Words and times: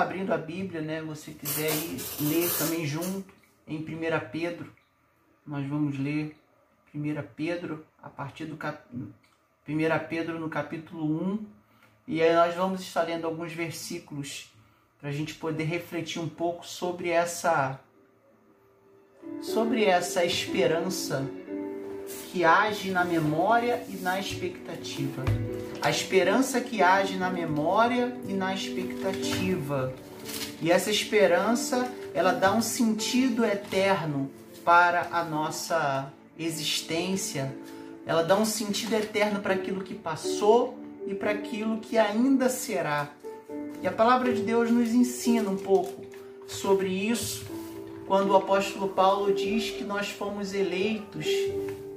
abrindo 0.00 0.32
a 0.32 0.38
Bíblia, 0.38 0.80
né? 0.80 1.02
Você 1.02 1.32
quiser 1.32 1.70
ir 1.70 2.00
ler 2.20 2.50
também 2.58 2.86
junto 2.86 3.32
em 3.66 3.78
1 3.78 3.84
Pedro, 4.30 4.72
nós 5.46 5.66
vamos 5.66 5.98
ler 5.98 6.36
1 6.94 7.00
Pedro 7.34 7.84
a 8.02 8.08
partir 8.08 8.46
do 8.46 8.56
cap... 8.56 8.82
1 9.68 10.08
Pedro 10.08 10.40
no 10.40 10.48
capítulo 10.48 11.04
1 11.04 11.46
e 12.08 12.20
aí 12.20 12.34
nós 12.34 12.54
vamos 12.54 12.80
estar 12.80 13.02
lendo 13.02 13.26
alguns 13.26 13.52
versículos 13.52 14.52
para 14.98 15.08
a 15.08 15.12
gente 15.12 15.34
poder 15.34 15.64
refletir 15.64 16.20
um 16.20 16.28
pouco 16.28 16.66
sobre 16.66 17.10
essa 17.10 17.80
sobre 19.40 19.84
essa 19.84 20.24
esperança 20.24 21.28
que 22.30 22.44
age 22.44 22.90
na 22.90 23.04
memória 23.04 23.84
e 23.88 23.96
na 23.96 24.18
expectativa. 24.18 25.24
A 25.82 25.90
esperança 25.90 26.60
que 26.60 26.80
age 26.80 27.16
na 27.16 27.28
memória 27.28 28.16
e 28.28 28.32
na 28.32 28.54
expectativa. 28.54 29.92
E 30.60 30.70
essa 30.70 30.90
esperança, 30.90 31.90
ela 32.14 32.32
dá 32.32 32.52
um 32.52 32.62
sentido 32.62 33.44
eterno 33.44 34.30
para 34.64 35.08
a 35.10 35.24
nossa 35.24 36.12
existência. 36.38 37.52
Ela 38.06 38.22
dá 38.22 38.36
um 38.36 38.44
sentido 38.44 38.94
eterno 38.94 39.40
para 39.40 39.54
aquilo 39.54 39.82
que 39.82 39.94
passou 39.94 40.78
e 41.04 41.14
para 41.14 41.32
aquilo 41.32 41.78
que 41.78 41.98
ainda 41.98 42.48
será. 42.48 43.10
E 43.82 43.86
a 43.86 43.92
palavra 43.92 44.32
de 44.32 44.42
Deus 44.42 44.70
nos 44.70 44.90
ensina 44.90 45.50
um 45.50 45.56
pouco 45.56 46.06
sobre 46.46 46.88
isso 46.88 47.44
quando 48.06 48.30
o 48.30 48.36
apóstolo 48.36 48.88
Paulo 48.88 49.32
diz 49.32 49.70
que 49.70 49.84
nós 49.84 50.10
fomos 50.10 50.54
eleitos, 50.54 51.26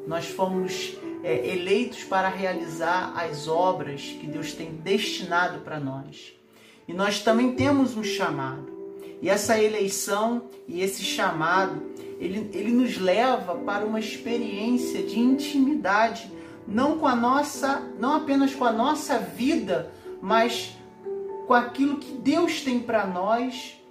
nós 0.07 0.25
fomos 0.27 0.95
é, 1.25 1.53
eleitos 1.53 2.03
para 2.03 2.29
realizar 2.29 3.11
as 3.17 3.47
obras 3.47 4.01
que 4.03 4.27
Deus 4.27 4.53
tem 4.53 4.75
destinado 4.75 5.61
para 5.61 5.79
nós. 5.79 6.35
E 6.87 6.93
nós 6.93 7.19
também 7.21 7.55
temos 7.55 7.97
um 7.97 8.03
chamado. 8.03 8.71
E 9.23 9.27
essa 9.27 9.59
eleição 9.59 10.43
e 10.67 10.81
esse 10.81 11.01
chamado, 11.01 11.81
ele, 12.19 12.51
ele 12.53 12.71
nos 12.71 12.99
leva 12.99 13.55
para 13.55 13.83
uma 13.83 13.99
experiência 13.99 15.01
de 15.01 15.19
intimidade, 15.19 16.31
não 16.67 16.99
com 16.99 17.07
a 17.07 17.15
nossa, 17.15 17.81
não 17.99 18.13
apenas 18.13 18.53
com 18.53 18.63
a 18.65 18.71
nossa 18.71 19.17
vida, 19.17 19.91
mas 20.21 20.77
com 21.47 21.55
aquilo 21.55 21.97
que 21.97 22.13
Deus 22.13 22.61
tem 22.61 22.79
para 22.79 23.07
nós 23.07 23.81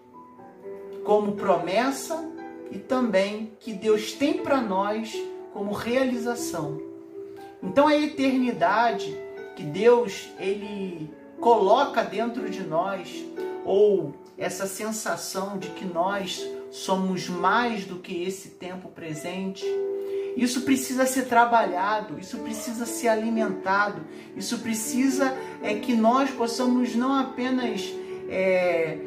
como 1.02 1.32
promessa 1.32 2.30
e 2.70 2.78
também 2.78 3.54
que 3.58 3.72
Deus 3.72 4.12
tem 4.12 4.34
para 4.34 4.60
nós 4.60 5.12
como 5.52 5.72
realização. 5.72 6.93
Então 7.64 7.88
a 7.88 7.96
eternidade 7.96 9.16
que 9.56 9.62
Deus 9.62 10.28
ele 10.38 11.10
coloca 11.40 12.02
dentro 12.02 12.48
de 12.48 12.62
nós 12.62 13.24
ou 13.64 14.14
essa 14.36 14.66
sensação 14.66 15.58
de 15.58 15.68
que 15.70 15.84
nós 15.84 16.46
somos 16.70 17.28
mais 17.28 17.84
do 17.84 17.96
que 17.96 18.24
esse 18.24 18.50
tempo 18.50 18.88
presente, 18.88 19.64
isso 20.36 20.62
precisa 20.62 21.06
ser 21.06 21.26
trabalhado, 21.26 22.18
isso 22.18 22.38
precisa 22.38 22.84
ser 22.84 23.08
alimentado, 23.08 24.02
isso 24.36 24.58
precisa 24.58 25.36
é 25.62 25.74
que 25.74 25.94
nós 25.94 26.30
possamos 26.30 26.94
não 26.96 27.14
apenas 27.14 27.94
é, 28.28 28.98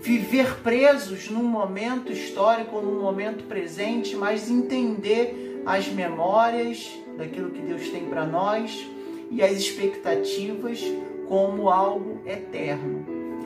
viver 0.00 0.60
presos 0.60 1.28
num 1.28 1.44
momento 1.44 2.12
histórico, 2.12 2.80
num 2.80 3.00
momento 3.00 3.44
presente, 3.44 4.16
mas 4.16 4.50
entender 4.50 5.62
as 5.66 5.88
memórias 5.88 6.98
daquilo 7.16 7.50
que 7.50 7.60
Deus 7.60 7.88
tem 7.90 8.06
para 8.06 8.24
nós 8.24 8.86
e 9.30 9.42
as 9.42 9.52
expectativas 9.52 10.82
como 11.26 11.68
algo 11.68 12.20
eterno. 12.24 13.04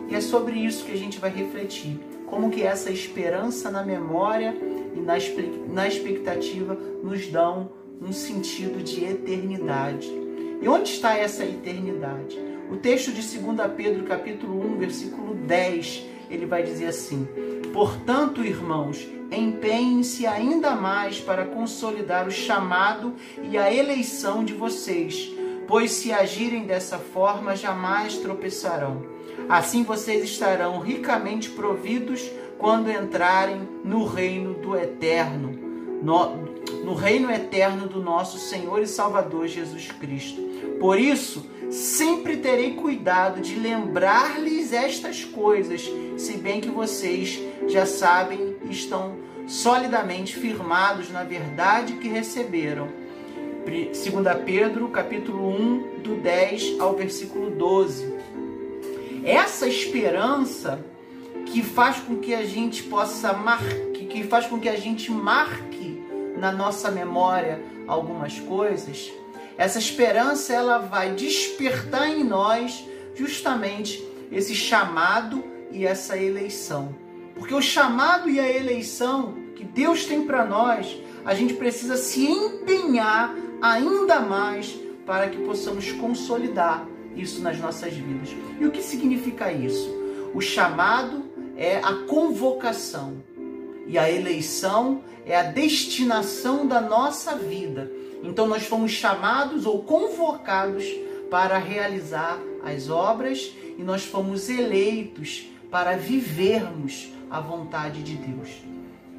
E 0.08 0.14
é 0.14 0.20
sobre 0.20 0.58
isso 0.58 0.84
que 0.84 0.92
a 0.92 0.96
gente 0.96 1.18
vai 1.18 1.30
refletir, 1.30 1.98
como 2.26 2.50
que 2.50 2.62
essa 2.62 2.90
esperança 2.90 3.70
na 3.70 3.82
memória 3.82 4.54
e 4.94 5.00
na, 5.00 5.88
expectativa 5.88 6.74
nos 7.02 7.26
dão 7.28 7.70
um 8.00 8.12
sentido 8.12 8.82
de 8.82 9.04
eternidade. 9.04 10.10
E 10.60 10.68
onde 10.68 10.90
está 10.90 11.16
essa 11.16 11.44
eternidade? 11.44 12.38
O 12.70 12.76
texto 12.76 13.10
de 13.10 13.20
2 13.20 13.72
Pedro, 13.76 14.04
capítulo 14.04 14.60
1, 14.74 14.78
versículo 14.78 15.34
10, 15.34 16.11
ele 16.32 16.46
vai 16.46 16.62
dizer 16.62 16.86
assim: 16.86 17.28
Portanto, 17.72 18.44
irmãos, 18.44 19.06
empenhem-se 19.30 20.26
ainda 20.26 20.72
mais 20.72 21.20
para 21.20 21.44
consolidar 21.44 22.26
o 22.26 22.30
chamado 22.30 23.14
e 23.42 23.56
a 23.56 23.72
eleição 23.72 24.44
de 24.44 24.52
vocês, 24.52 25.30
pois 25.66 25.92
se 25.92 26.12
agirem 26.12 26.64
dessa 26.64 26.98
forma, 26.98 27.56
jamais 27.56 28.16
tropeçarão. 28.18 29.02
Assim 29.48 29.82
vocês 29.82 30.24
estarão 30.24 30.78
ricamente 30.78 31.50
providos 31.50 32.30
quando 32.58 32.90
entrarem 32.90 33.68
no 33.84 34.04
reino 34.04 34.54
do 34.54 34.76
eterno, 34.76 35.58
no, 36.02 36.36
no 36.84 36.94
reino 36.94 37.30
eterno 37.30 37.88
do 37.88 38.00
nosso 38.00 38.38
Senhor 38.38 38.80
e 38.80 38.86
Salvador 38.86 39.48
Jesus 39.48 39.90
Cristo. 39.90 40.40
Por 40.78 40.98
isso, 40.98 41.44
sempre 41.72 42.36
terei 42.36 42.74
cuidado 42.74 43.40
de 43.40 43.54
lembrar-lhes 43.54 44.72
estas 44.72 45.24
coisas, 45.24 45.90
se 46.18 46.36
bem 46.36 46.60
que 46.60 46.68
vocês 46.68 47.40
já 47.66 47.86
sabem 47.86 48.56
e 48.64 48.70
estão 48.70 49.16
solidamente 49.46 50.36
firmados 50.36 51.10
na 51.10 51.24
verdade 51.24 51.94
que 51.94 52.08
receberam. 52.08 52.88
2 53.64 53.94
Pedro, 54.44 54.88
capítulo 54.88 55.48
1, 55.48 56.00
do 56.02 56.16
10 56.16 56.78
ao 56.78 56.94
versículo 56.94 57.50
12. 57.50 58.12
Essa 59.24 59.66
esperança 59.66 60.84
que 61.46 61.62
faz 61.62 62.00
com 62.00 62.16
que 62.16 62.34
a 62.34 62.44
gente 62.44 62.82
possa 62.82 63.32
marque, 63.32 64.04
que 64.06 64.24
faz 64.24 64.46
com 64.46 64.58
que 64.58 64.68
a 64.68 64.76
gente 64.76 65.10
marque 65.10 66.02
na 66.36 66.52
nossa 66.52 66.90
memória 66.90 67.62
algumas 67.86 68.38
coisas, 68.40 69.12
essa 69.56 69.78
esperança 69.78 70.52
ela 70.52 70.78
vai 70.78 71.14
despertar 71.14 72.08
em 72.08 72.24
nós 72.24 72.84
justamente 73.14 74.02
esse 74.30 74.54
chamado 74.54 75.44
e 75.70 75.86
essa 75.86 76.16
eleição. 76.16 76.94
Porque 77.34 77.54
o 77.54 77.62
chamado 77.62 78.28
e 78.30 78.38
a 78.38 78.50
eleição 78.50 79.34
que 79.54 79.64
Deus 79.64 80.04
tem 80.06 80.24
para 80.24 80.44
nós, 80.44 80.96
a 81.24 81.34
gente 81.34 81.54
precisa 81.54 81.96
se 81.96 82.24
empenhar 82.26 83.34
ainda 83.60 84.20
mais 84.20 84.78
para 85.06 85.28
que 85.28 85.38
possamos 85.38 85.92
consolidar 85.92 86.86
isso 87.16 87.40
nas 87.42 87.58
nossas 87.58 87.92
vidas. 87.92 88.30
E 88.60 88.66
o 88.66 88.70
que 88.70 88.82
significa 88.82 89.52
isso? 89.52 89.90
O 90.34 90.40
chamado 90.40 91.24
é 91.56 91.78
a 91.78 91.94
convocação 92.08 93.22
e 93.86 93.98
a 93.98 94.10
eleição 94.10 95.02
é 95.26 95.36
a 95.36 95.42
destinação 95.42 96.66
da 96.66 96.80
nossa 96.80 97.34
vida. 97.36 97.90
Então 98.22 98.46
nós 98.46 98.64
fomos 98.64 98.92
chamados 98.92 99.66
ou 99.66 99.82
convocados 99.82 100.84
para 101.30 101.58
realizar 101.58 102.38
as 102.64 102.88
obras 102.88 103.52
e 103.78 103.82
nós 103.82 104.04
fomos 104.04 104.48
eleitos 104.48 105.46
para 105.70 105.96
vivermos 105.96 107.08
a 107.30 107.40
vontade 107.40 108.02
de 108.02 108.16
Deus. 108.16 108.48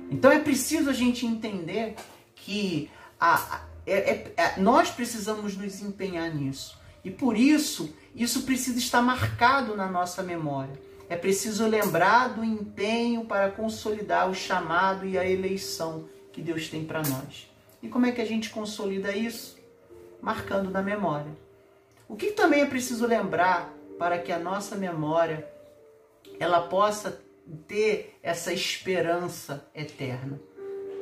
Então 0.09 0.31
é 0.31 0.39
preciso 0.39 0.89
a 0.89 0.93
gente 0.93 1.25
entender 1.25 1.95
que 2.35 2.89
a, 3.19 3.61
é, 3.85 3.93
é, 3.93 4.33
é, 4.37 4.59
nós 4.59 4.89
precisamos 4.89 5.57
nos 5.57 5.81
empenhar 5.81 6.33
nisso. 6.33 6.79
E 7.03 7.11
por 7.11 7.37
isso, 7.37 7.93
isso 8.15 8.43
precisa 8.43 8.77
estar 8.77 9.01
marcado 9.01 9.75
na 9.75 9.87
nossa 9.89 10.23
memória. 10.23 10.79
É 11.09 11.17
preciso 11.17 11.67
lembrar 11.67 12.29
do 12.29 12.43
empenho 12.43 13.25
para 13.25 13.51
consolidar 13.51 14.29
o 14.29 14.33
chamado 14.33 15.05
e 15.05 15.17
a 15.17 15.27
eleição 15.29 16.05
que 16.31 16.41
Deus 16.41 16.69
tem 16.69 16.85
para 16.85 17.01
nós. 17.01 17.52
E 17.83 17.89
como 17.89 18.05
é 18.05 18.13
que 18.13 18.21
a 18.21 18.25
gente 18.25 18.49
consolida 18.49 19.15
isso? 19.15 19.57
Marcando 20.21 20.71
na 20.71 20.81
memória. 20.81 21.31
O 22.07 22.15
que 22.15 22.31
também 22.31 22.61
é 22.61 22.65
preciso 22.65 23.05
lembrar 23.05 23.73
para 23.99 24.17
que 24.17 24.31
a 24.31 24.39
nossa 24.39 24.77
memória 24.77 25.45
ela 26.39 26.61
possa 26.61 27.21
ter 27.67 28.17
essa 28.23 28.53
esperança 28.53 29.67
eterna? 29.75 30.39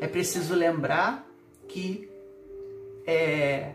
É 0.02 0.08
preciso 0.08 0.56
lembrar 0.56 1.28
que 1.68 2.10
é, 3.06 3.74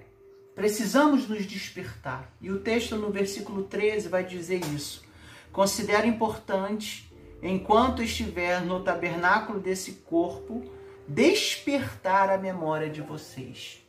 precisamos 0.57 1.29
nos 1.29 1.47
despertar. 1.47 2.35
E 2.41 2.51
o 2.51 2.59
texto 2.59 2.97
no 2.97 3.11
versículo 3.11 3.63
13 3.63 4.09
vai 4.09 4.25
dizer 4.25 4.61
isso. 4.75 5.05
Considero 5.53 6.09
importante, 6.09 7.09
enquanto 7.41 8.03
estiver 8.03 8.61
no 8.63 8.83
tabernáculo 8.83 9.61
desse 9.61 9.93
corpo, 9.93 10.65
despertar 11.09 12.31
a 12.31 12.39
memória 12.39 12.91
de 12.91 13.01
vocês. 13.01 13.83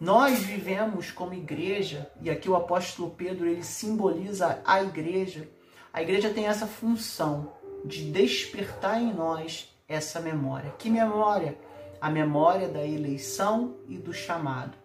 Nós 0.00 0.38
vivemos 0.38 1.10
como 1.10 1.34
igreja, 1.34 2.10
e 2.22 2.30
aqui 2.30 2.48
o 2.48 2.54
apóstolo 2.54 3.10
Pedro 3.10 3.48
ele 3.48 3.64
simboliza 3.64 4.60
a 4.64 4.82
igreja. 4.82 5.48
A 5.92 6.02
igreja 6.02 6.30
tem 6.30 6.46
essa 6.46 6.66
função 6.66 7.52
de 7.84 8.10
despertar 8.10 9.00
em 9.00 9.12
nós 9.12 9.74
essa 9.88 10.20
memória. 10.20 10.72
Que 10.78 10.88
memória? 10.88 11.58
A 12.00 12.08
memória 12.08 12.68
da 12.68 12.86
eleição 12.86 13.74
e 13.88 13.98
do 13.98 14.12
chamado. 14.12 14.76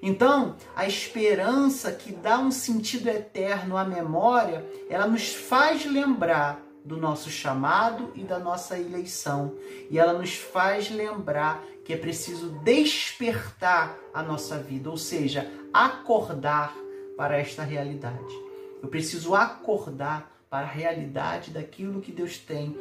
Então, 0.00 0.54
a 0.76 0.86
esperança 0.86 1.90
que 1.90 2.12
dá 2.12 2.38
um 2.38 2.52
sentido 2.52 3.08
eterno 3.08 3.76
à 3.76 3.84
memória, 3.84 4.64
ela 4.88 5.08
nos 5.08 5.34
faz 5.34 5.84
lembrar 5.84 6.62
do 6.88 6.96
nosso 6.96 7.30
chamado 7.30 8.10
e 8.14 8.24
da 8.24 8.38
nossa 8.38 8.78
eleição. 8.78 9.54
E 9.90 9.98
ela 9.98 10.14
nos 10.14 10.34
faz 10.34 10.90
lembrar 10.90 11.62
que 11.84 11.92
é 11.92 11.96
preciso 11.96 12.48
despertar 12.64 13.96
a 14.12 14.22
nossa 14.22 14.58
vida, 14.58 14.90
ou 14.90 14.96
seja, 14.96 15.50
acordar 15.72 16.74
para 17.16 17.36
esta 17.36 17.62
realidade. 17.62 18.34
Eu 18.82 18.88
preciso 18.88 19.34
acordar 19.34 20.32
para 20.48 20.66
a 20.66 20.70
realidade 20.70 21.50
daquilo 21.50 22.00
que 22.00 22.10
Deus 22.10 22.38
tem 22.38 22.74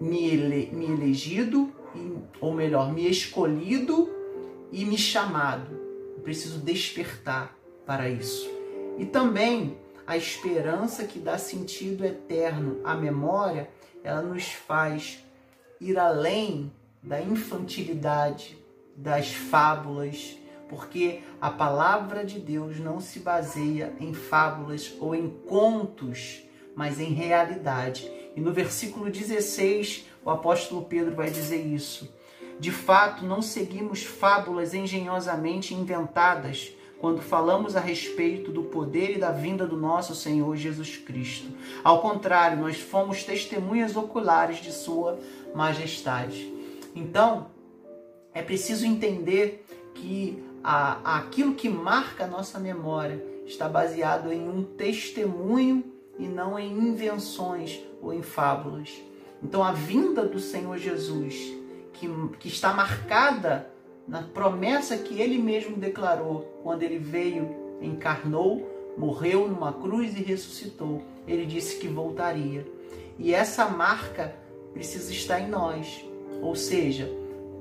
me, 0.00 0.26
ele, 0.26 0.70
me 0.72 0.86
elegido, 0.86 1.70
ou 2.40 2.54
melhor, 2.54 2.92
me 2.92 3.08
escolhido 3.08 4.10
e 4.72 4.86
me 4.86 4.96
chamado. 4.96 5.70
Eu 6.16 6.22
preciso 6.22 6.58
despertar 6.58 7.54
para 7.84 8.08
isso. 8.08 8.50
E 8.98 9.04
também 9.04 9.76
a 10.06 10.16
esperança 10.16 11.04
que 11.04 11.18
dá 11.18 11.38
sentido 11.38 12.04
eterno 12.04 12.80
à 12.84 12.94
memória, 12.94 13.68
ela 14.02 14.22
nos 14.22 14.52
faz 14.52 15.24
ir 15.80 15.98
além 15.98 16.72
da 17.02 17.20
infantilidade, 17.20 18.58
das 18.96 19.32
fábulas, 19.32 20.36
porque 20.68 21.22
a 21.40 21.50
palavra 21.50 22.24
de 22.24 22.38
Deus 22.38 22.78
não 22.78 23.00
se 23.00 23.18
baseia 23.18 23.92
em 24.00 24.14
fábulas 24.14 24.94
ou 25.00 25.14
em 25.14 25.28
contos, 25.28 26.42
mas 26.74 27.00
em 27.00 27.12
realidade. 27.12 28.10
E 28.36 28.40
no 28.40 28.52
versículo 28.52 29.10
16, 29.10 30.06
o 30.24 30.30
apóstolo 30.30 30.84
Pedro 30.84 31.14
vai 31.14 31.30
dizer 31.30 31.64
isso. 31.64 32.12
De 32.58 32.70
fato, 32.70 33.24
não 33.24 33.42
seguimos 33.42 34.02
fábulas 34.04 34.74
engenhosamente 34.74 35.74
inventadas 35.74 36.72
quando 37.04 37.20
falamos 37.20 37.76
a 37.76 37.80
respeito 37.80 38.50
do 38.50 38.62
poder 38.62 39.10
e 39.10 39.18
da 39.18 39.30
vinda 39.30 39.66
do 39.66 39.76
nosso 39.76 40.14
Senhor 40.14 40.56
Jesus 40.56 40.96
Cristo. 40.96 41.50
Ao 41.84 42.00
contrário, 42.00 42.56
nós 42.56 42.80
fomos 42.80 43.22
testemunhas 43.24 43.94
oculares 43.94 44.56
de 44.56 44.72
Sua 44.72 45.18
majestade. 45.54 46.50
Então, 46.96 47.48
é 48.32 48.40
preciso 48.40 48.86
entender 48.86 49.66
que 49.94 50.42
a, 50.64 51.18
aquilo 51.18 51.54
que 51.54 51.68
marca 51.68 52.24
a 52.24 52.26
nossa 52.26 52.58
memória 52.58 53.22
está 53.44 53.68
baseado 53.68 54.32
em 54.32 54.48
um 54.48 54.62
testemunho 54.64 55.84
e 56.18 56.26
não 56.26 56.58
em 56.58 56.72
invenções 56.72 57.82
ou 58.00 58.14
em 58.14 58.22
fábulas. 58.22 58.90
Então, 59.42 59.62
a 59.62 59.72
vinda 59.72 60.24
do 60.24 60.40
Senhor 60.40 60.78
Jesus, 60.78 61.34
que, 61.92 62.08
que 62.40 62.48
está 62.48 62.72
marcada 62.72 63.73
na 64.06 64.22
promessa 64.22 64.98
que 64.98 65.20
ele 65.20 65.38
mesmo 65.38 65.76
declarou 65.76 66.60
quando 66.62 66.82
ele 66.82 66.98
veio, 66.98 67.78
encarnou, 67.80 68.94
morreu 68.96 69.48
numa 69.48 69.72
cruz 69.72 70.16
e 70.16 70.22
ressuscitou. 70.22 71.02
Ele 71.26 71.46
disse 71.46 71.78
que 71.78 71.88
voltaria. 71.88 72.66
E 73.18 73.34
essa 73.34 73.66
marca 73.66 74.34
precisa 74.72 75.10
estar 75.12 75.40
em 75.40 75.48
nós. 75.48 76.04
Ou 76.42 76.54
seja, 76.54 77.10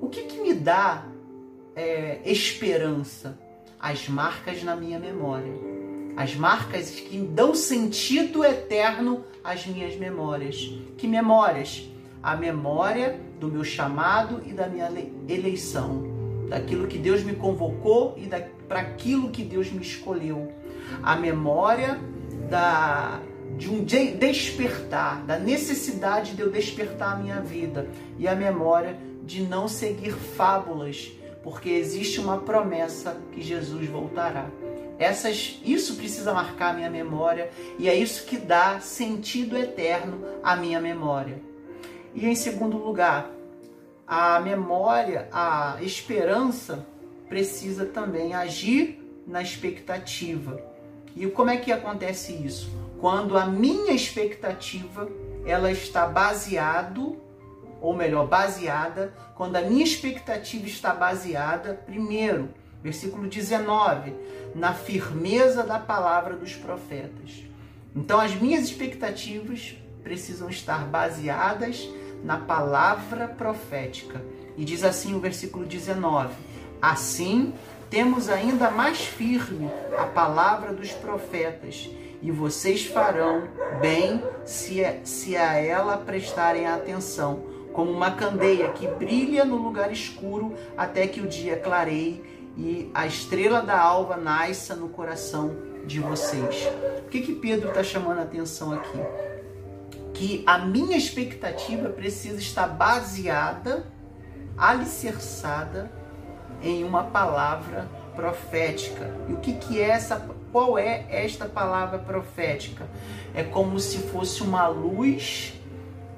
o 0.01 0.09
que, 0.09 0.23
que 0.23 0.41
me 0.41 0.53
dá 0.53 1.05
é, 1.75 2.19
esperança? 2.25 3.39
As 3.79 4.07
marcas 4.09 4.63
na 4.63 4.75
minha 4.75 4.99
memória. 4.99 5.53
As 6.15 6.35
marcas 6.35 6.91
que 6.91 7.17
dão 7.19 7.55
sentido 7.55 8.43
eterno 8.43 9.23
às 9.43 9.65
minhas 9.65 9.95
memórias. 9.95 10.71
Que 10.97 11.07
memórias? 11.07 11.89
A 12.21 12.35
memória 12.35 13.19
do 13.39 13.47
meu 13.47 13.63
chamado 13.63 14.41
e 14.45 14.53
da 14.53 14.67
minha 14.67 14.89
eleição. 15.27 16.12
Daquilo 16.49 16.87
que 16.87 16.97
Deus 16.97 17.23
me 17.23 17.33
convocou 17.33 18.15
e 18.17 18.27
para 18.67 18.79
aquilo 18.79 19.29
que 19.29 19.43
Deus 19.43 19.71
me 19.71 19.81
escolheu. 19.81 20.51
A 21.01 21.15
memória 21.15 21.99
da, 22.49 23.19
de 23.57 23.69
um 23.69 23.83
despertar, 23.83 25.23
da 25.23 25.39
necessidade 25.39 26.35
de 26.35 26.41
eu 26.41 26.51
despertar 26.51 27.13
a 27.13 27.15
minha 27.15 27.41
vida. 27.41 27.87
E 28.17 28.27
a 28.27 28.35
memória 28.35 28.97
de 29.23 29.41
não 29.41 29.67
seguir 29.67 30.11
fábulas, 30.11 31.11
porque 31.43 31.69
existe 31.69 32.19
uma 32.19 32.37
promessa 32.37 33.17
que 33.31 33.41
Jesus 33.41 33.87
voltará. 33.87 34.49
Essas, 34.99 35.59
isso 35.65 35.95
precisa 35.95 36.33
marcar 36.33 36.69
a 36.69 36.73
minha 36.73 36.89
memória 36.89 37.49
e 37.79 37.89
é 37.89 37.95
isso 37.95 38.25
que 38.25 38.37
dá 38.37 38.79
sentido 38.79 39.57
eterno 39.57 40.23
à 40.43 40.55
minha 40.55 40.79
memória. 40.79 41.41
E 42.13 42.27
em 42.27 42.35
segundo 42.35 42.77
lugar, 42.77 43.29
a 44.07 44.39
memória, 44.39 45.27
a 45.31 45.77
esperança 45.81 46.85
precisa 47.29 47.85
também 47.85 48.33
agir 48.33 48.99
na 49.25 49.41
expectativa. 49.41 50.59
E 51.15 51.27
como 51.27 51.49
é 51.49 51.57
que 51.57 51.71
acontece 51.71 52.33
isso? 52.33 52.71
Quando 52.99 53.37
a 53.37 53.45
minha 53.45 53.93
expectativa 53.93 55.09
ela 55.45 55.71
está 55.71 56.07
baseado 56.07 57.21
ou 57.83 57.93
melhor, 57.93 58.25
baseada, 58.27 59.13
quando 59.35 59.57
a 59.57 59.61
minha 59.61 59.83
expectativa 59.83 60.65
está 60.65 60.93
baseada, 60.93 61.73
primeiro, 61.85 62.47
versículo 62.81 63.27
19, 63.27 64.13
na 64.55 64.73
firmeza 64.73 65.63
da 65.63 65.77
palavra 65.77 66.37
dos 66.37 66.55
profetas. 66.55 67.43
Então, 67.93 68.21
as 68.21 68.33
minhas 68.35 68.63
expectativas 68.63 69.75
precisam 70.01 70.49
estar 70.49 70.85
baseadas 70.85 71.89
na 72.23 72.37
palavra 72.37 73.27
profética. 73.27 74.21
E 74.57 74.63
diz 74.63 74.83
assim 74.83 75.15
o 75.15 75.19
versículo 75.19 75.65
19: 75.65 76.33
Assim, 76.81 77.53
temos 77.89 78.29
ainda 78.29 78.71
mais 78.71 79.01
firme 79.01 79.69
a 79.97 80.05
palavra 80.05 80.73
dos 80.73 80.91
profetas, 80.91 81.89
e 82.21 82.31
vocês 82.31 82.85
farão 82.85 83.43
bem 83.81 84.23
se, 84.45 84.81
se 85.03 85.35
a 85.35 85.55
ela 85.55 85.97
prestarem 85.97 86.65
atenção 86.65 87.43
como 87.73 87.91
uma 87.91 88.11
candeia 88.11 88.69
que 88.69 88.87
brilha 88.87 89.43
no 89.43 89.57
lugar 89.57 89.91
escuro 89.91 90.53
até 90.77 91.07
que 91.07 91.19
o 91.19 91.27
dia 91.27 91.57
clareie 91.57 92.23
e 92.55 92.89
a 92.93 93.07
estrela 93.07 93.61
da 93.61 93.79
alva 93.79 94.15
nasça 94.15 94.75
no 94.75 94.89
coração 94.89 95.55
de 95.85 95.99
vocês. 95.99 96.67
O 97.05 97.09
que, 97.09 97.21
que 97.21 97.33
Pedro 97.33 97.69
está 97.69 97.83
chamando 97.83 98.19
a 98.19 98.23
atenção 98.23 98.71
aqui? 98.71 98.99
Que 100.13 100.43
a 100.45 100.59
minha 100.59 100.97
expectativa 100.97 101.89
precisa 101.89 102.37
estar 102.37 102.67
baseada, 102.67 103.85
alicerçada 104.57 105.91
em 106.61 106.83
uma 106.83 107.03
palavra 107.03 107.89
profética. 108.15 109.11
E 109.27 109.33
o 109.33 109.37
que, 109.37 109.53
que 109.53 109.81
é 109.81 109.89
essa? 109.89 110.29
Qual 110.51 110.77
é 110.77 111.05
esta 111.09 111.45
palavra 111.45 111.99
profética? 111.99 112.87
É 113.33 113.43
como 113.43 113.79
se 113.79 113.97
fosse 113.97 114.43
uma 114.43 114.67
luz 114.67 115.53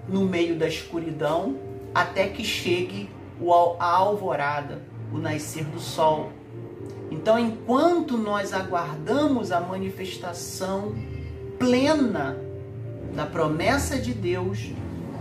no 0.08 0.26
meio 0.26 0.58
da 0.58 0.68
escuridão 0.68 1.58
até 1.94 2.28
que 2.28 2.44
chegue 2.44 3.10
a 3.80 3.86
alvorada, 3.86 4.82
o 5.12 5.18
nascer 5.18 5.64
do 5.64 5.80
sol. 5.80 6.32
Então, 7.10 7.40
enquanto 7.40 8.18
nós 8.18 8.54
aguardamos 8.54 9.52
a 9.52 9.60
manifestação 9.60 10.94
plena 11.58 12.45
da 13.16 13.26
promessa 13.26 13.98
de 13.98 14.14
Deus, 14.14 14.72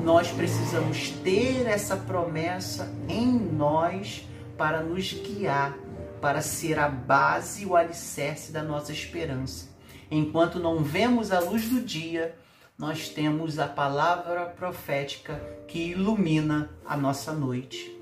nós 0.03 0.29
precisamos 0.33 1.11
ter 1.23 1.65
essa 1.65 1.97
promessa 1.97 2.93
em 3.09 3.29
nós 3.29 4.29
para 4.59 4.83
nos 4.83 5.13
guiar, 5.13 5.79
para 6.21 6.43
ser 6.43 6.77
a 6.81 6.89
base 6.89 7.63
e 7.63 7.67
o 7.67 7.77
alicerce 7.77 8.51
da 8.51 8.65
nossa 8.65 8.91
esperança. 8.91 9.69
Enquanto 10.11 10.59
não 10.59 10.83
vemos 10.83 11.31
a 11.31 11.39
luz 11.39 11.69
do 11.69 11.81
dia, 11.81 12.37
nós 12.77 13.09
temos 13.09 13.61
a 13.61 13.69
palavra 13.69 14.47
profética 14.47 15.41
que 15.69 15.91
ilumina 15.91 16.71
a 16.85 16.97
nossa 16.97 17.33
noite. 17.33 17.97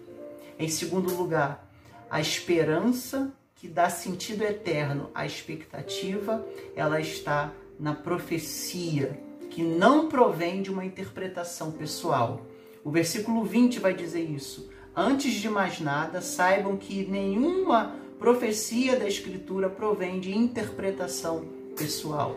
Em 0.58 0.68
segundo 0.68 1.14
lugar, 1.14 1.70
a 2.10 2.18
esperança 2.18 3.30
que 3.54 3.68
dá 3.68 3.90
sentido 3.90 4.42
eterno 4.42 5.10
à 5.14 5.26
expectativa, 5.26 6.44
ela 6.74 6.98
está 6.98 7.52
na 7.78 7.94
profecia, 7.94 9.20
que 9.52 9.62
não 9.62 10.08
provém 10.08 10.62
de 10.62 10.70
uma 10.70 10.82
interpretação 10.82 11.70
pessoal. 11.70 12.40
O 12.82 12.90
versículo 12.90 13.44
20 13.44 13.80
vai 13.80 13.92
dizer 13.92 14.22
isso. 14.22 14.70
Antes 14.96 15.34
de 15.34 15.48
mais 15.48 15.78
nada, 15.78 16.22
saibam 16.22 16.76
que 16.76 17.04
nenhuma 17.04 17.94
profecia 18.18 18.98
da 18.98 19.06
Escritura 19.06 19.68
provém 19.68 20.20
de 20.20 20.34
interpretação 20.34 21.44
pessoal. 21.76 22.34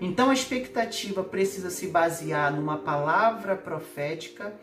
Então 0.00 0.30
a 0.30 0.32
expectativa 0.32 1.22
precisa 1.22 1.68
se 1.68 1.88
basear 1.88 2.54
numa 2.54 2.78
palavra 2.78 3.54
profética, 3.54 4.54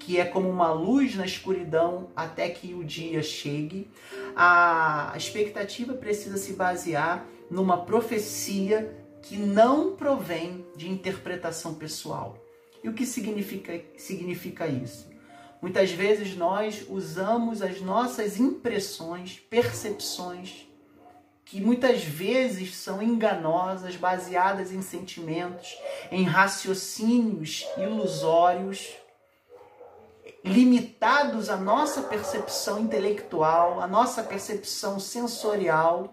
que 0.00 0.18
é 0.18 0.24
como 0.24 0.48
uma 0.48 0.72
luz 0.72 1.14
na 1.14 1.24
escuridão 1.24 2.08
até 2.16 2.48
que 2.48 2.74
o 2.74 2.82
dia 2.82 3.22
chegue. 3.22 3.88
A 4.34 5.12
expectativa 5.16 5.92
precisa 5.94 6.36
se 6.36 6.54
basear 6.54 7.24
numa 7.48 7.84
profecia 7.84 9.01
que 9.22 9.36
não 9.36 9.96
provém 9.96 10.66
de 10.76 10.90
interpretação 10.90 11.74
pessoal. 11.74 12.36
E 12.82 12.88
o 12.88 12.92
que 12.92 13.06
significa, 13.06 13.80
significa 13.96 14.66
isso? 14.66 15.10
Muitas 15.60 15.92
vezes 15.92 16.36
nós 16.36 16.84
usamos 16.88 17.62
as 17.62 17.80
nossas 17.80 18.38
impressões, 18.38 19.38
percepções, 19.38 20.66
que 21.44 21.60
muitas 21.60 22.02
vezes 22.02 22.76
são 22.76 23.02
enganosas, 23.02 23.94
baseadas 23.94 24.72
em 24.72 24.82
sentimentos, 24.82 25.78
em 26.10 26.24
raciocínios 26.24 27.64
ilusórios, 27.76 28.96
limitados 30.44 31.48
à 31.48 31.56
nossa 31.56 32.02
percepção 32.02 32.80
intelectual, 32.80 33.80
à 33.80 33.86
nossa 33.86 34.22
percepção 34.22 34.98
sensorial, 34.98 36.12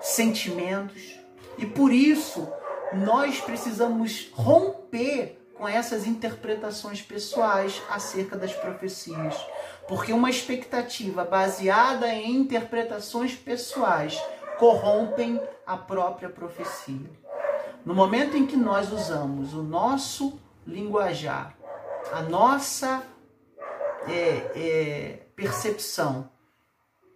sentimentos. 0.00 1.19
E 1.58 1.66
por 1.66 1.92
isso, 1.92 2.48
nós 2.92 3.40
precisamos 3.40 4.30
romper 4.32 5.38
com 5.54 5.68
essas 5.68 6.06
interpretações 6.06 7.02
pessoais 7.02 7.82
acerca 7.90 8.36
das 8.36 8.52
profecias. 8.52 9.36
Porque 9.86 10.12
uma 10.12 10.30
expectativa 10.30 11.24
baseada 11.24 12.08
em 12.08 12.36
interpretações 12.36 13.34
pessoais 13.34 14.18
corrompem 14.58 15.40
a 15.66 15.76
própria 15.76 16.28
profecia. 16.28 17.10
No 17.84 17.94
momento 17.94 18.36
em 18.36 18.46
que 18.46 18.56
nós 18.56 18.92
usamos 18.92 19.54
o 19.54 19.62
nosso 19.62 20.38
linguajar, 20.66 21.54
a 22.12 22.22
nossa 22.22 23.02
é, 24.08 24.50
é, 24.54 25.18
percepção 25.36 26.30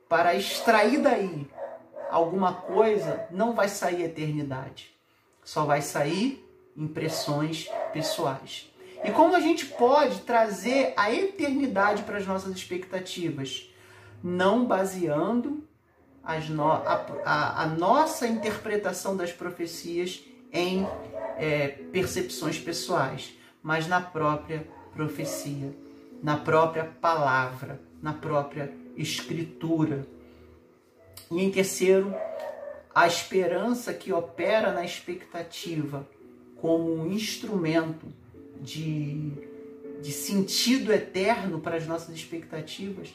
para 0.08 0.34
extrair 0.34 1.00
daí 1.00 1.48
alguma 2.14 2.52
coisa, 2.52 3.26
não 3.30 3.54
vai 3.54 3.68
sair 3.68 4.04
eternidade. 4.04 4.94
Só 5.44 5.64
vai 5.64 5.82
sair 5.82 6.48
impressões 6.76 7.68
pessoais. 7.92 8.72
E 9.04 9.10
como 9.10 9.34
a 9.34 9.40
gente 9.40 9.66
pode 9.66 10.20
trazer 10.20 10.94
a 10.96 11.12
eternidade 11.12 12.04
para 12.04 12.16
as 12.16 12.26
nossas 12.26 12.54
expectativas? 12.54 13.68
Não 14.22 14.64
baseando 14.64 15.62
no, 16.50 16.70
a, 16.70 17.04
a, 17.24 17.62
a, 17.62 17.66
nossa 17.66 18.26
interpretação 18.26 19.16
das 19.16 19.32
profecias 19.32 20.22
em 20.52 20.86
é, 21.36 21.68
percepções 21.92 22.58
pessoais, 22.58 23.34
mas 23.62 23.86
na 23.86 24.00
própria 24.00 24.66
profecia, 24.94 25.76
na 26.22 26.36
própria 26.36 26.84
palavra, 26.84 27.80
na 28.00 28.12
própria 28.12 28.72
escritura. 28.96 30.06
E 31.30 31.42
em 31.42 31.50
terceiro, 31.50 32.14
a 32.94 33.06
esperança 33.06 33.92
que 33.92 34.12
opera 34.12 34.72
na 34.72 34.84
expectativa 34.84 36.06
como 36.60 36.94
um 36.94 37.10
instrumento 37.10 38.06
de, 38.60 39.32
de 40.00 40.12
sentido 40.12 40.92
eterno 40.92 41.60
para 41.60 41.76
as 41.76 41.86
nossas 41.86 42.14
expectativas, 42.14 43.14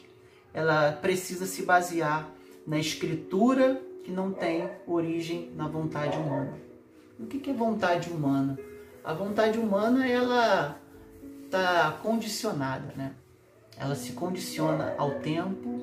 ela 0.52 0.92
precisa 0.92 1.46
se 1.46 1.62
basear 1.62 2.28
na 2.66 2.78
escritura 2.78 3.80
que 4.04 4.10
não 4.10 4.32
tem 4.32 4.68
origem 4.86 5.50
na 5.56 5.66
vontade 5.68 6.16
humana. 6.16 6.58
O 7.18 7.26
que 7.26 7.50
é 7.50 7.52
vontade 7.52 8.10
humana? 8.10 8.58
A 9.04 9.12
vontade 9.12 9.58
humana 9.58 10.08
ela 10.08 10.78
está 11.44 11.98
condicionada, 12.02 12.92
né? 12.96 13.12
Ela 13.76 13.94
se 13.94 14.12
condiciona 14.12 14.94
ao 14.98 15.20
tempo, 15.20 15.80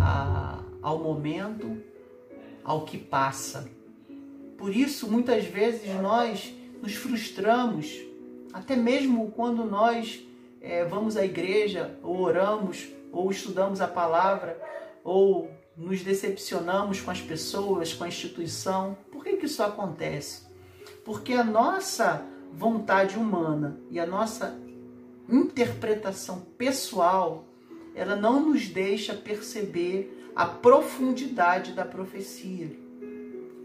a, 0.00 0.33
ao 0.84 0.98
momento, 0.98 1.82
ao 2.62 2.84
que 2.84 2.98
passa. 2.98 3.66
Por 4.58 4.76
isso, 4.76 5.10
muitas 5.10 5.46
vezes 5.46 5.90
nós 6.00 6.54
nos 6.82 6.94
frustramos, 6.94 8.02
até 8.52 8.76
mesmo 8.76 9.30
quando 9.30 9.64
nós 9.64 10.22
é, 10.60 10.84
vamos 10.84 11.16
à 11.16 11.24
igreja, 11.24 11.98
ou 12.02 12.20
oramos, 12.20 12.86
ou 13.10 13.30
estudamos 13.30 13.80
a 13.80 13.88
palavra, 13.88 14.60
ou 15.02 15.50
nos 15.74 16.02
decepcionamos 16.02 17.00
com 17.00 17.10
as 17.10 17.20
pessoas, 17.20 17.94
com 17.94 18.04
a 18.04 18.08
instituição. 18.08 18.94
Por 19.10 19.24
que, 19.24 19.38
que 19.38 19.46
isso 19.46 19.62
acontece? 19.62 20.42
Porque 21.02 21.32
a 21.32 21.42
nossa 21.42 22.22
vontade 22.52 23.16
humana 23.16 23.80
e 23.90 23.98
a 23.98 24.06
nossa 24.06 24.54
interpretação 25.28 26.40
pessoal, 26.58 27.46
ela 27.94 28.14
não 28.14 28.50
nos 28.50 28.68
deixa 28.68 29.14
perceber 29.14 30.23
a 30.34 30.46
profundidade 30.46 31.72
da 31.72 31.84
profecia. 31.84 32.70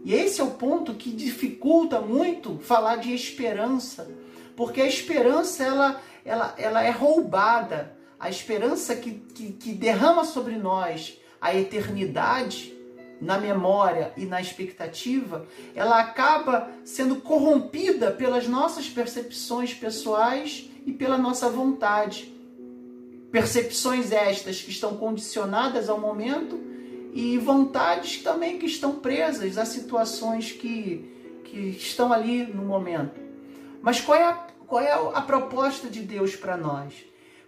E 0.04 0.14
esse 0.14 0.40
é 0.40 0.44
o 0.44 0.52
ponto 0.52 0.94
que 0.94 1.10
dificulta 1.10 2.00
muito 2.00 2.58
falar 2.58 2.96
de 2.96 3.14
esperança, 3.14 4.10
porque 4.56 4.80
a 4.80 4.86
esperança 4.86 5.64
ela, 5.64 6.00
ela, 6.24 6.54
ela 6.56 6.82
é 6.82 6.90
roubada. 6.90 7.98
A 8.18 8.28
esperança 8.28 8.94
que, 8.94 9.12
que, 9.12 9.52
que 9.52 9.72
derrama 9.72 10.24
sobre 10.24 10.56
nós 10.56 11.18
a 11.40 11.54
eternidade 11.54 12.74
na 13.20 13.38
memória 13.38 14.12
e 14.16 14.24
na 14.24 14.40
expectativa, 14.40 15.46
ela 15.74 16.00
acaba 16.00 16.70
sendo 16.84 17.16
corrompida 17.16 18.10
pelas 18.10 18.46
nossas 18.46 18.88
percepções 18.88 19.74
pessoais 19.74 20.70
e 20.86 20.92
pela 20.92 21.18
nossa 21.18 21.48
vontade. 21.48 22.32
Percepções 23.30 24.10
estas 24.10 24.60
que 24.60 24.70
estão 24.70 24.96
condicionadas 24.96 25.88
ao 25.88 26.00
momento 26.00 26.60
e 27.12 27.38
vontades 27.38 28.22
também 28.22 28.58
que 28.58 28.66
estão 28.66 28.96
presas 28.96 29.58
a 29.58 29.64
situações 29.64 30.52
que, 30.52 31.40
que 31.44 31.58
estão 31.70 32.12
ali 32.12 32.44
no 32.44 32.62
momento. 32.62 33.20
Mas 33.82 34.00
qual 34.00 34.18
é 34.18 34.24
a, 34.24 34.32
qual 34.66 34.82
é 34.82 34.92
a 34.92 35.20
proposta 35.22 35.88
de 35.88 36.00
Deus 36.00 36.36
para 36.36 36.56
nós? 36.56 36.92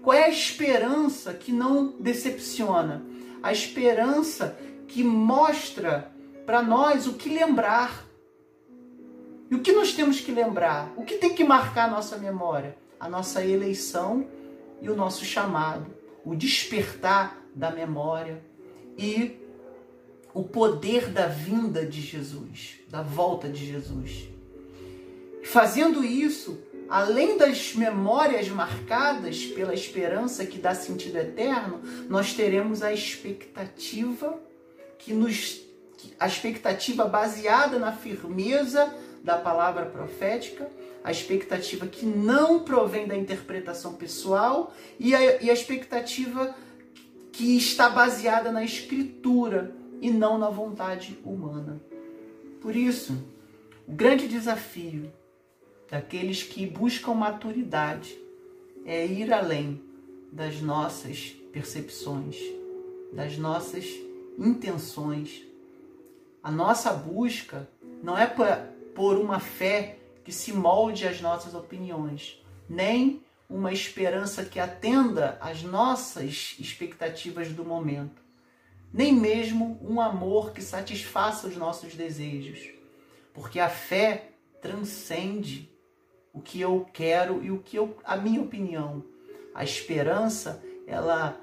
Qual 0.03 0.17
é 0.17 0.25
a 0.25 0.29
esperança 0.29 1.33
que 1.33 1.53
não 1.53 1.95
decepciona? 1.99 3.03
A 3.43 3.53
esperança 3.53 4.57
que 4.89 5.05
mostra 5.05 6.11
para 6.45 6.63
nós 6.63 7.07
o 7.07 7.15
que 7.15 7.29
lembrar. 7.29 8.05
E 9.51 9.55
o 9.55 9.61
que 9.61 9.73
nós 9.73 9.93
temos 9.93 10.21
que 10.21 10.33
lembrar? 10.33 10.93
O 10.97 11.05
que 11.05 11.19
tem 11.19 11.35
que 11.35 11.45
marcar 11.45 11.89
a 11.89 11.91
nossa 11.91 12.17
memória? 12.17 12.77
A 12.99 13.09
nossa 13.09 13.45
eleição 13.45 14.27
e 14.83 14.91
o 14.91 14.97
nosso 14.97 15.25
chamado, 15.25 15.87
o 16.25 16.35
despertar 16.35 17.41
da 17.55 17.71
memória 17.71 18.43
e 18.99 19.41
o 20.35 20.43
poder 20.43 21.09
da 21.09 21.27
vinda 21.29 21.87
de 21.87 22.01
Jesus, 22.01 22.81
da 22.89 23.01
volta 23.01 23.49
de 23.49 23.65
Jesus. 23.65 24.29
Fazendo 25.45 26.05
isso, 26.05 26.59
além 26.89 27.39
das 27.39 27.75
memórias 27.75 28.49
marcadas 28.49 29.45
pela 29.45 29.73
esperança 29.73 30.45
que 30.45 30.59
dá 30.59 30.75
sentido 30.75 31.17
eterno, 31.17 31.81
nós 32.09 32.35
teremos 32.35 32.83
a 32.83 32.93
expectativa 32.93 34.39
que 34.99 35.13
nos 35.13 35.63
a 36.19 36.27
expectativa 36.27 37.05
baseada 37.05 37.79
na 37.79 37.93
firmeza 37.93 38.93
da 39.23 39.39
palavra 39.39 39.87
profética, 39.87 40.69
a 41.05 41.11
expectativa 41.11 41.87
que 41.87 42.07
não 42.07 42.61
provém 42.61 43.07
da 43.07 43.17
interpretação 43.17 43.95
pessoal 43.95 44.73
e 44.99 45.15
a, 45.15 45.43
e 45.43 45.51
a 45.51 45.53
expectativa 45.53 46.55
que 47.33 47.57
está 47.57 47.89
baseada 47.89 48.53
na 48.53 48.63
escritura 48.63 49.75
e 50.01 50.11
não 50.11 50.39
na 50.39 50.51
vontade 50.51 51.19
humana. 51.25 51.81
Por 52.61 52.77
isso, 52.77 53.17
o 53.87 53.93
grande 53.93 54.29
desafio 54.29 55.13
daqueles 55.91 56.43
que 56.43 56.67
buscam 56.67 57.15
maturidade 57.15 58.17
é 58.85 59.05
ir 59.05 59.33
além 59.33 59.81
das 60.31 60.61
nossas 60.61 61.35
percepções, 61.53 62.37
das 63.13 63.37
nossas 63.37 63.87
intenções. 64.39 65.43
A 66.43 66.51
nossa 66.51 66.93
busca 66.93 67.69
não 68.03 68.17
é 68.17 68.27
por 68.95 69.17
uma 69.17 69.39
fé 69.39 69.99
que 70.25 70.33
se 70.33 70.53
molde 70.53 71.07
às 71.07 71.21
nossas 71.21 71.55
opiniões, 71.55 72.43
nem 72.69 73.23
uma 73.49 73.73
esperança 73.73 74.45
que 74.45 74.59
atenda 74.59 75.37
às 75.41 75.63
nossas 75.63 76.57
expectativas 76.59 77.49
do 77.49 77.65
momento 77.65 78.23
nem 78.93 79.13
mesmo 79.13 79.79
um 79.83 80.01
amor 80.01 80.53
que 80.53 80.61
satisfaça 80.61 81.47
os 81.47 81.57
nossos 81.57 81.95
desejos. 81.95 82.71
Porque 83.33 83.59
a 83.59 83.69
fé 83.69 84.33
transcende 84.61 85.73
o 86.33 86.41
que 86.41 86.61
eu 86.61 86.87
quero 86.93 87.43
e 87.43 87.51
o 87.51 87.59
que 87.59 87.77
eu, 87.77 87.97
a 88.05 88.17
minha 88.17 88.43
opinião. 88.43 89.03
A 89.55 89.65
esperança, 89.65 90.63
ela 90.87 91.41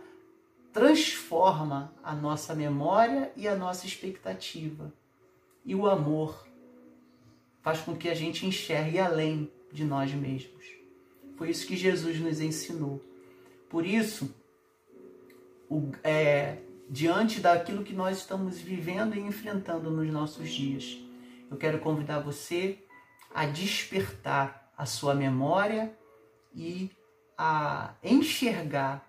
transforma 0.72 1.92
a 2.04 2.14
nossa 2.14 2.54
memória 2.54 3.32
e 3.36 3.48
a 3.48 3.56
nossa 3.56 3.88
expectativa. 3.88 4.94
E 5.66 5.74
o 5.74 5.88
amor 5.88 6.48
faz 7.62 7.82
com 7.82 7.96
que 7.96 8.10
a 8.10 8.14
gente 8.14 8.46
enxergue 8.46 9.00
além 9.00 9.52
de 9.72 9.84
nós 9.84 10.14
mesmos. 10.14 10.66
Foi 11.38 11.50
isso 11.50 11.68
que 11.68 11.78
Jesus 11.78 12.20
nos 12.20 12.40
ensinou. 12.40 13.04
Por 13.70 13.86
isso, 13.86 14.34
o, 15.70 15.92
é, 16.04 16.58
diante 16.90 17.40
daquilo 17.40 17.84
que 17.84 17.94
nós 17.94 18.18
estamos 18.18 18.60
vivendo 18.60 19.16
e 19.16 19.20
enfrentando 19.20 19.90
nos 19.92 20.12
nossos 20.12 20.50
dias. 20.50 20.98
Eu 21.50 21.58
quero 21.58 21.80
convidar 21.80 22.20
você 22.20 22.80
a 23.34 23.46
despertar 23.46 24.72
a 24.76 24.86
sua 24.86 25.14
memória 25.14 25.96
e 26.54 26.92
a 27.38 27.94
enxergar 28.04 29.08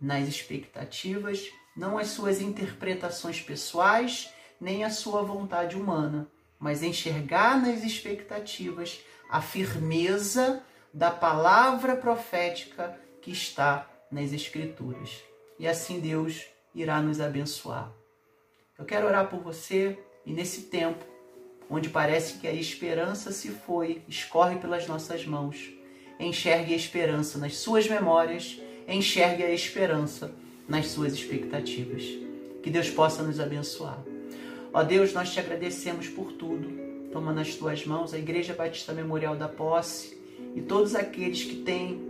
nas 0.00 0.28
expectativas 0.28 1.50
não 1.76 1.98
as 1.98 2.08
suas 2.08 2.40
interpretações 2.40 3.40
pessoais, 3.40 4.32
nem 4.60 4.84
a 4.84 4.90
sua 4.90 5.22
vontade 5.22 5.76
humana, 5.76 6.28
mas 6.64 6.82
enxergar 6.82 7.60
nas 7.60 7.84
expectativas 7.84 9.04
a 9.28 9.42
firmeza 9.42 10.62
da 10.94 11.10
palavra 11.10 11.94
profética 11.94 12.98
que 13.20 13.30
está 13.30 13.86
nas 14.10 14.32
Escrituras. 14.32 15.22
E 15.58 15.68
assim 15.68 16.00
Deus 16.00 16.46
irá 16.74 17.02
nos 17.02 17.20
abençoar. 17.20 17.92
Eu 18.78 18.86
quero 18.86 19.06
orar 19.06 19.28
por 19.28 19.40
você 19.40 19.98
e 20.24 20.32
nesse 20.32 20.62
tempo, 20.62 21.04
onde 21.68 21.90
parece 21.90 22.38
que 22.38 22.46
a 22.46 22.52
esperança 22.54 23.30
se 23.30 23.50
foi, 23.50 24.02
escorre 24.08 24.56
pelas 24.56 24.86
nossas 24.86 25.26
mãos, 25.26 25.70
enxergue 26.18 26.72
a 26.72 26.76
esperança 26.78 27.36
nas 27.36 27.58
suas 27.58 27.86
memórias, 27.86 28.58
enxergue 28.88 29.44
a 29.44 29.50
esperança 29.50 30.34
nas 30.66 30.86
suas 30.86 31.12
expectativas. 31.12 32.04
Que 32.62 32.70
Deus 32.70 32.88
possa 32.88 33.22
nos 33.22 33.38
abençoar. 33.38 34.13
Ó 34.74 34.82
Deus, 34.82 35.12
nós 35.12 35.32
te 35.32 35.38
agradecemos 35.38 36.08
por 36.08 36.32
tudo. 36.32 36.68
Toma 37.12 37.32
nas 37.32 37.54
tuas 37.54 37.86
mãos 37.86 38.12
a 38.12 38.18
Igreja 38.18 38.54
Batista 38.54 38.92
Memorial 38.92 39.36
da 39.36 39.48
Posse 39.48 40.20
e 40.56 40.60
todos 40.60 40.96
aqueles 40.96 41.44
que 41.44 41.62
têm 41.62 42.02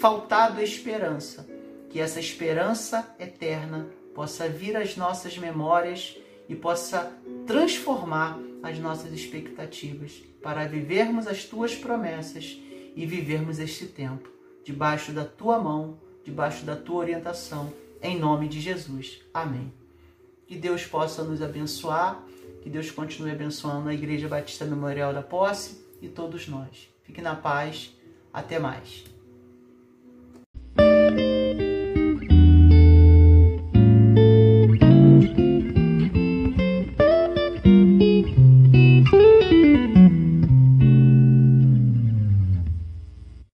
faltado 0.00 0.60
esperança, 0.60 1.48
que 1.88 2.00
essa 2.00 2.18
esperança 2.18 3.14
eterna 3.20 3.88
possa 4.16 4.48
vir 4.48 4.76
às 4.76 4.96
nossas 4.96 5.38
memórias 5.38 6.18
e 6.48 6.56
possa 6.56 7.12
transformar 7.46 8.36
as 8.64 8.80
nossas 8.80 9.12
expectativas 9.12 10.20
para 10.42 10.66
vivermos 10.66 11.28
as 11.28 11.44
tuas 11.44 11.76
promessas 11.76 12.60
e 12.96 13.06
vivermos 13.06 13.60
este 13.60 13.86
tempo 13.86 14.28
debaixo 14.64 15.12
da 15.12 15.24
tua 15.24 15.60
mão, 15.60 16.00
debaixo 16.24 16.64
da 16.64 16.74
tua 16.74 16.96
orientação, 16.96 17.72
em 18.02 18.18
nome 18.18 18.48
de 18.48 18.60
Jesus. 18.60 19.20
Amém. 19.32 19.77
Que 20.48 20.56
Deus 20.56 20.86
possa 20.86 21.22
nos 21.22 21.42
abençoar, 21.42 22.24
que 22.62 22.70
Deus 22.70 22.90
continue 22.90 23.30
abençoando 23.30 23.90
a 23.90 23.94
Igreja 23.94 24.28
Batista 24.28 24.64
Memorial 24.64 25.12
da 25.12 25.22
Posse 25.22 25.84
e 26.00 26.08
todos 26.08 26.48
nós. 26.48 26.88
Fique 27.02 27.20
na 27.20 27.36
paz. 27.36 27.94
Até 28.32 28.58
mais. 28.58 29.04